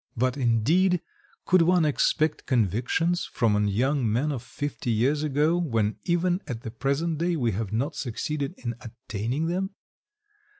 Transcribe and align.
But, 0.17 0.35
indeed, 0.35 0.99
could 1.45 1.61
one 1.61 1.85
expect 1.85 2.47
convictions 2.47 3.25
from 3.25 3.55
a 3.55 3.69
young 3.69 4.11
man 4.11 4.31
of 4.31 4.41
fifty 4.41 4.89
years 4.89 5.21
ago, 5.21 5.59
when 5.59 5.97
even 6.05 6.41
at 6.47 6.61
the 6.63 6.71
present 6.71 7.19
day 7.19 7.35
we 7.35 7.51
have 7.51 7.71
not 7.71 7.95
succeeded 7.95 8.55
in 8.57 8.73
attaining 8.81 9.45
them? 9.45 9.75